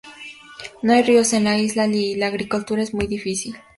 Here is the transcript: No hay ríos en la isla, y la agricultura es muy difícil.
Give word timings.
No 0.81 0.93
hay 0.93 1.03
ríos 1.03 1.31
en 1.33 1.43
la 1.43 1.59
isla, 1.59 1.85
y 1.85 2.15
la 2.15 2.25
agricultura 2.25 2.81
es 2.81 2.91
muy 2.95 3.05
difícil. 3.05 3.55